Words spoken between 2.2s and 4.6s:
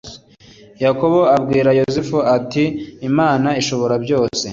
ati imana ishoborabyose